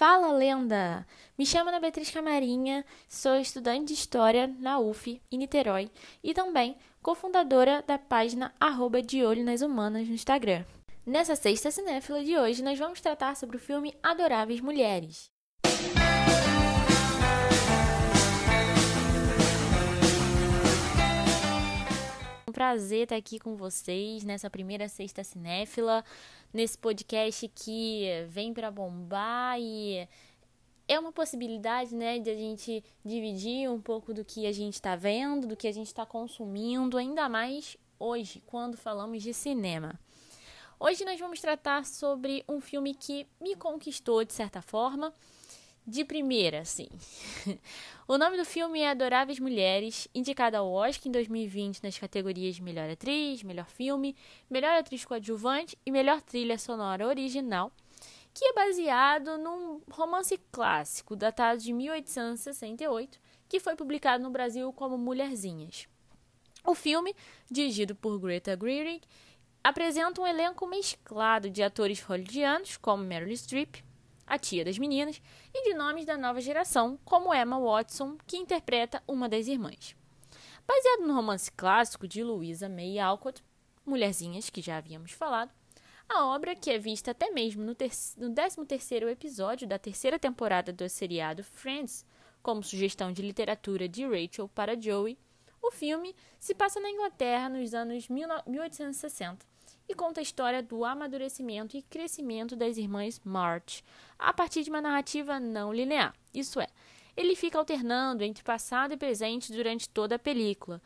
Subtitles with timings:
[0.00, 1.06] Fala, lenda!
[1.36, 5.90] Me chamo Ana Beatriz Camarinha, sou estudante de História na UF, em Niterói,
[6.24, 10.64] e também cofundadora da página arroba de olho nas humanas no Instagram.
[11.04, 15.30] Nessa sexta cinéfila de hoje, nós vamos tratar sobre o filme Adoráveis Mulheres.
[22.70, 26.04] Prazer estar aqui com vocês nessa primeira sexta cinéfila
[26.54, 30.08] nesse podcast que vem para bombar e
[30.86, 34.94] é uma possibilidade, né, de a gente dividir um pouco do que a gente está
[34.94, 39.98] vendo, do que a gente está consumindo, ainda mais hoje, quando falamos de cinema.
[40.78, 45.12] Hoje nós vamos tratar sobre um filme que me conquistou de certa forma
[45.90, 46.88] de primeira, sim.
[48.06, 52.88] o nome do filme é Adoráveis Mulheres, indicado ao Oscar em 2020 nas categorias Melhor
[52.88, 54.16] Atriz, Melhor Filme,
[54.48, 57.72] Melhor Atriz Coadjuvante e Melhor Trilha Sonora Original,
[58.32, 63.18] que é baseado num romance clássico datado de 1868,
[63.48, 65.88] que foi publicado no Brasil como Mulherzinhas.
[66.64, 67.14] O filme,
[67.50, 69.00] dirigido por Greta Gerwig,
[69.62, 73.82] apresenta um elenco mesclado de atores hollywoodianos como Meryl Streep,
[74.30, 75.20] a tia das meninas,
[75.52, 79.96] e de nomes da nova geração, como Emma Watson, que interpreta uma das irmãs.
[80.66, 83.42] Baseado no romance clássico de Louisa May Alcott,
[83.84, 85.50] Mulherzinhas, que já havíamos falado,
[86.08, 90.88] a obra, que é vista até mesmo no, no 13º episódio da terceira temporada do
[90.88, 92.06] seriado Friends,
[92.40, 95.18] como sugestão de literatura de Rachel para Joey,
[95.60, 99.49] o filme se passa na Inglaterra nos anos 1860
[99.90, 103.82] e conta a história do amadurecimento e crescimento das irmãs March,
[104.16, 106.14] a partir de uma narrativa não linear.
[106.32, 106.68] Isso é,
[107.16, 110.80] ele fica alternando entre passado e presente durante toda a película.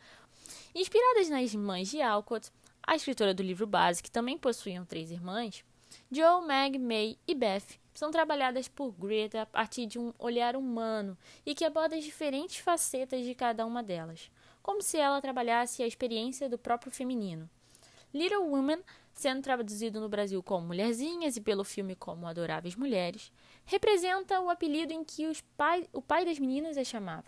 [0.73, 5.63] Inspiradas nas irmãs de Alcott, a escritora do livro base, que também possuíam três irmãs,
[6.11, 11.15] Joe, Meg, May e Beth são trabalhadas por Greta a partir de um olhar humano
[11.45, 14.31] e que aborda as diferentes facetas de cada uma delas,
[14.63, 17.47] como se ela trabalhasse a experiência do próprio feminino.
[18.15, 18.81] Little Women,
[19.13, 23.29] sendo traduzido no Brasil como Mulherzinhas e pelo filme como Adoráveis Mulheres,
[23.65, 27.25] representa o apelido em que pai, o pai das meninas as chamava.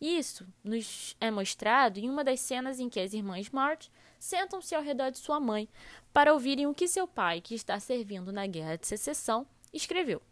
[0.00, 4.82] Isso nos é mostrado em uma das cenas em que as irmãs March sentam-se ao
[4.82, 5.68] redor de sua mãe
[6.14, 10.22] para ouvirem o que seu pai, que está servindo na Guerra de Secessão, escreveu.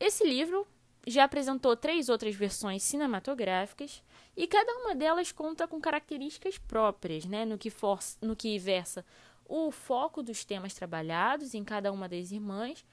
[0.00, 0.66] Esse livro
[1.06, 4.02] já apresentou três outras versões cinematográficas
[4.36, 9.04] e cada uma delas conta com características próprias, né, no que, for, no que versa
[9.48, 12.84] o foco dos temas trabalhados em cada uma das irmãs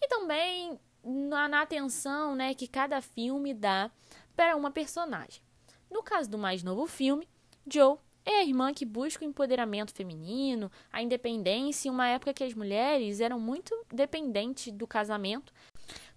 [0.00, 3.90] e também na, na atenção né, que cada filme dá
[4.34, 5.42] para uma personagem.
[5.90, 7.28] No caso do mais novo filme,
[7.70, 12.44] Joe é a irmã que busca o empoderamento feminino, a independência em uma época que
[12.44, 15.52] as mulheres eram muito dependentes do casamento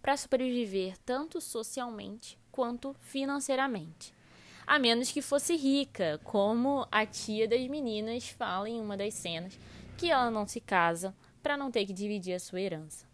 [0.05, 4.13] para sobreviver tanto socialmente quanto financeiramente.
[4.67, 9.57] A menos que fosse rica, como a tia das meninas fala em uma das cenas,
[9.97, 11.11] que ela não se casa
[11.41, 13.07] para não ter que dividir a sua herança.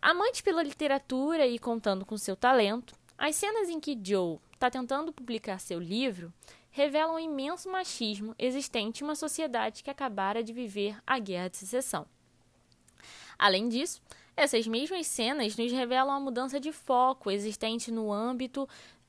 [0.00, 5.12] Amante pela literatura e contando com seu talento, as cenas em que Joe está tentando
[5.12, 6.32] publicar seu livro
[6.70, 11.56] revelam o imenso machismo existente em uma sociedade que acabara de viver a Guerra de
[11.56, 12.06] Secessão.
[13.36, 14.00] Além disso,
[14.36, 18.68] essas mesmas cenas nos revelam a mudança de foco existente no âmbito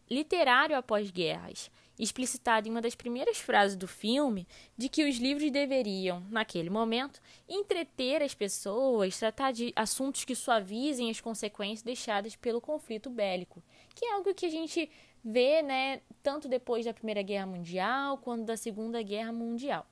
[0.10, 4.48] literário após guerras, explicitado em uma das primeiras frases do filme
[4.78, 7.20] de que os livros deveriam, naquele momento,
[7.50, 13.64] entreter as pessoas, tratar de assuntos que suavizem as consequências deixadas pelo conflito bélico,
[13.96, 14.90] que é algo que a gente
[15.24, 19.88] vê, né, tanto depois da Primeira Guerra Mundial quanto da Segunda Guerra Mundial.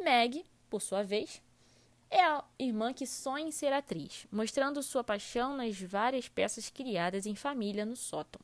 [0.00, 1.40] Meg, por sua vez,
[2.10, 7.26] é a irmã que sonha em ser atriz, mostrando sua paixão nas várias peças criadas
[7.26, 8.40] em família no sótão.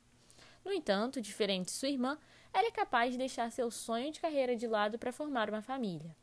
[0.65, 2.19] No entanto, diferente de sua irmã,
[2.53, 6.15] ela é capaz de deixar seu sonho de carreira de lado para formar uma família.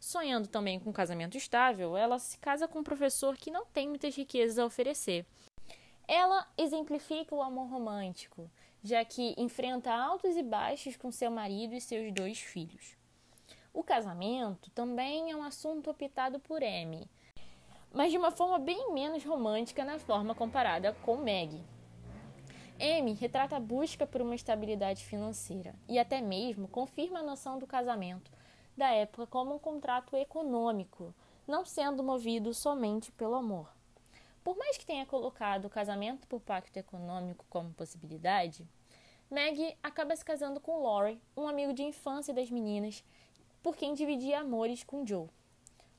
[0.00, 3.88] Sonhando também com um casamento estável, ela se casa com um professor que não tem
[3.88, 5.24] muitas riquezas a oferecer.
[6.06, 8.50] Ela exemplifica o amor romântico,
[8.82, 12.96] já que enfrenta altos e baixos com seu marido e seus dois filhos.
[13.74, 17.10] O casamento também é um assunto optado por Amy,
[17.92, 21.60] mas de uma forma bem menos romântica na forma comparada com Meg.
[22.80, 27.66] Amy retrata a busca por uma estabilidade financeira e até mesmo confirma a noção do
[27.66, 28.30] casamento
[28.76, 31.12] da época como um contrato econômico,
[31.44, 33.68] não sendo movido somente pelo amor.
[34.44, 38.68] Por mais que tenha colocado o casamento por pacto econômico como possibilidade,
[39.28, 43.02] Meg acaba se casando com Laurie, um amigo de infância das meninas
[43.64, 45.26] por quem dividia amores com Joe.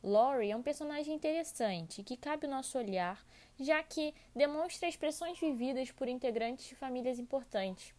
[0.04, 3.26] Laurie é um personagem interessante que cabe ao nosso olhar,
[3.60, 7.92] já que demonstra expressões vividas por integrantes de famílias importantes.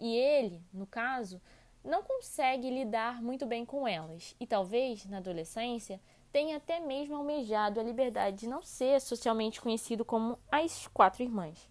[0.00, 1.40] E ele, no caso,
[1.84, 6.00] não consegue lidar muito bem com elas, e talvez, na adolescência,
[6.32, 11.70] tenha até mesmo almejado a liberdade de não ser socialmente conhecido como as quatro irmãs.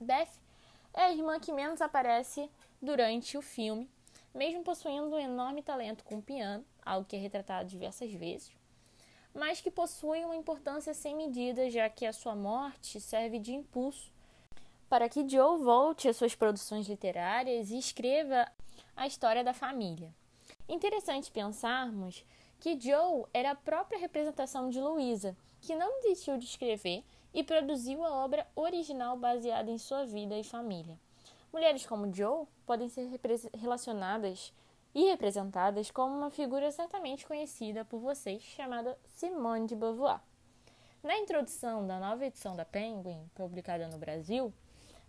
[0.00, 0.30] Beth
[0.94, 2.50] é a irmã que menos aparece
[2.80, 3.90] durante o filme,
[4.34, 8.52] mesmo possuindo um enorme talento com o piano, algo que é retratado diversas vezes,
[9.34, 14.12] mas que possui uma importância sem medida, já que a sua morte serve de impulso
[14.90, 18.50] para que Joe volte às suas produções literárias e escreva
[18.96, 20.12] a história da família.
[20.68, 22.24] Interessante pensarmos
[22.58, 28.04] que Joe era a própria representação de Louisa, que não desistiu de escrever e produziu
[28.04, 30.98] a obra original baseada em sua vida e família.
[31.52, 33.10] Mulheres como Joe podem ser
[33.54, 34.52] relacionadas
[34.94, 40.20] e representadas como uma figura certamente conhecida por vocês, chamada Simone de Beauvoir.
[41.02, 44.52] Na introdução da nova edição da Penguin, publicada no Brasil,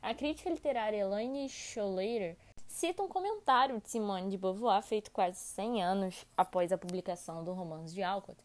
[0.01, 2.35] a crítica literária Elaine Scholater
[2.67, 7.53] cita um comentário de Simone de Beauvoir feito quase 100 anos após a publicação do
[7.53, 8.43] romance de Alcott,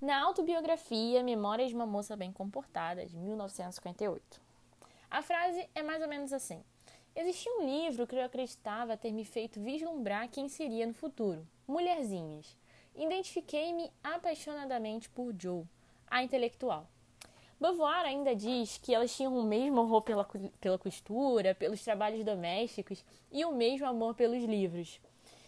[0.00, 4.40] na autobiografia Memórias de uma Moça Bem Comportada, de 1958.
[5.08, 6.64] A frase é mais ou menos assim:
[7.18, 12.54] Existia um livro que eu acreditava ter me feito vislumbrar quem seria no futuro: Mulherzinhas.
[12.94, 15.64] Identifiquei-me apaixonadamente por Joe,
[16.06, 16.86] a intelectual.
[17.58, 20.28] Beauvoir ainda diz que elas tinham o mesmo horror pela,
[20.60, 23.02] pela costura, pelos trabalhos domésticos
[23.32, 25.00] e o mesmo amor pelos livros.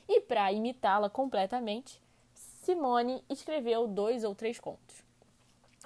[0.08, 2.00] E para imitá-la completamente,
[2.32, 5.04] Simone escreveu dois ou três contos.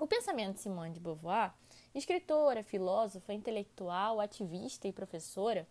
[0.00, 1.52] O pensamento de Simone de Beauvoir,
[1.94, 5.66] escritora, filósofa, intelectual, ativista e professora,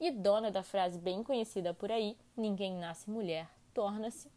[0.00, 4.30] e dona da frase bem conhecida por aí: ninguém nasce mulher, torna-se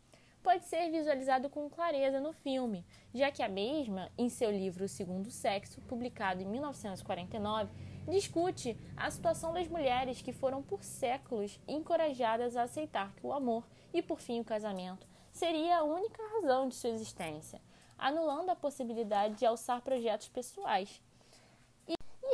[0.48, 4.88] pode ser visualizado com clareza no filme, já que a mesma, em seu livro O
[4.88, 7.70] Segundo Sexo, publicado em 1949,
[8.10, 13.68] discute a situação das mulheres que foram por séculos encorajadas a aceitar que o amor
[13.94, 17.62] e, por fim, o casamento seria a única razão de sua existência,
[17.98, 21.02] anulando a possibilidade de alçar projetos pessoais.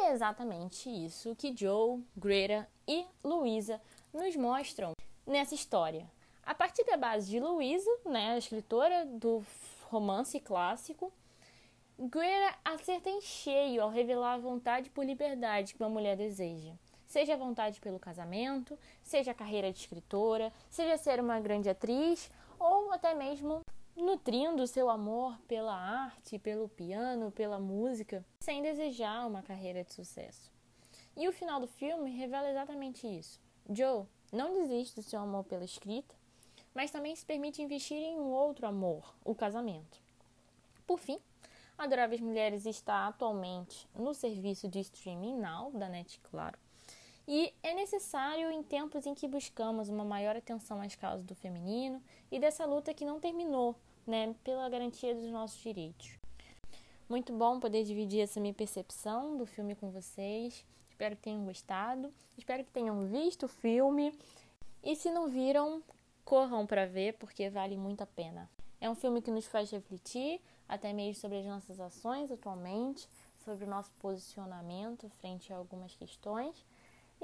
[0.03, 3.79] É exatamente isso que Joe, Greta e Louisa
[4.13, 4.91] nos mostram
[5.25, 6.11] nessa história.
[6.45, 9.41] A partir da base de Louisa, né, a escritora do
[9.89, 11.09] romance clássico,
[11.97, 16.73] Greer acerta em cheio ao revelar a vontade por liberdade que uma mulher deseja.
[17.07, 22.29] Seja a vontade pelo casamento, seja a carreira de escritora, seja ser uma grande atriz
[22.59, 23.61] ou até mesmo
[23.95, 30.51] nutrindo seu amor pela arte, pelo piano, pela música, sem desejar uma carreira de sucesso.
[31.15, 33.39] E o final do filme revela exatamente isso.
[33.69, 36.15] Joe não desiste do seu amor pela escrita,
[36.73, 40.01] mas também se permite investir em um outro amor, o casamento.
[40.87, 41.19] Por fim,
[41.77, 46.57] Adoráveis Mulheres está atualmente no serviço de streaming now da Net Claro.
[47.27, 52.01] E é necessário em tempos em que buscamos uma maior atenção às causas do feminino
[52.29, 53.75] e dessa luta que não terminou,
[54.05, 56.17] né, pela garantia dos nossos direitos.
[57.07, 60.65] Muito bom poder dividir essa minha percepção do filme com vocês.
[60.89, 64.17] Espero que tenham gostado, espero que tenham visto o filme.
[64.83, 65.81] E se não viram,
[66.25, 68.49] corram para ver porque vale muito a pena.
[68.81, 73.07] É um filme que nos faz refletir até mesmo sobre as nossas ações atualmente,
[73.45, 76.65] sobre o nosso posicionamento frente a algumas questões.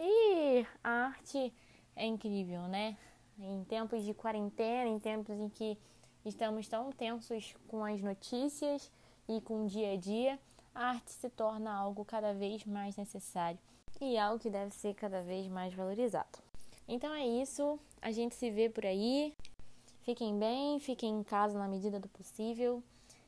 [0.01, 1.54] E a arte
[1.94, 2.97] é incrível, né?
[3.38, 5.78] Em tempos de quarentena, em tempos em que
[6.26, 8.90] estamos tão tensos com as notícias
[9.28, 10.40] e com o dia a dia,
[10.74, 13.59] a arte se torna algo cada vez mais necessário
[14.00, 16.40] e algo que deve ser cada vez mais valorizado.
[16.88, 19.35] Então é isso, a gente se vê por aí.
[20.04, 22.81] Fiquem bem, fiquem em casa na medida do possível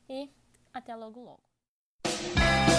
[0.10, 0.30] e
[0.74, 2.71] até logo logo.